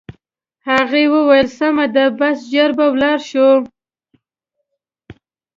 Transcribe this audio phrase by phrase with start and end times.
[0.69, 3.49] هغې وویل: سمه ده، بس ژر به ولاړ شو.